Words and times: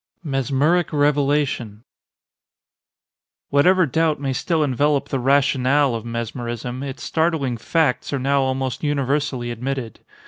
MESMERIC 0.23 0.91
REVELATION 0.93 1.83
Whatever 3.49 3.85
doubt 3.85 4.19
may 4.19 4.33
still 4.33 4.63
envelop 4.63 5.09
the 5.09 5.19
rationale 5.19 5.93
of 5.93 6.05
mesmerism, 6.05 6.81
its 6.81 7.03
startling 7.03 7.55
facts 7.55 8.11
are 8.11 8.17
now 8.17 8.41
almost 8.41 8.83
universally 8.83 9.51
admitted. 9.51 9.99